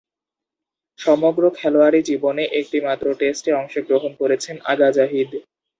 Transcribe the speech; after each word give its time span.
সমগ্র 0.99 1.43
খেলোয়াড়ী 1.57 1.99
জীবনে 2.09 2.43
একটিমাত্র 2.59 3.05
টেস্টে 3.19 3.51
অংশগ্রহণ 3.53 4.11
করেছেন 4.21 4.55
আগা 4.71 4.89
জাহিদ। 4.91 5.29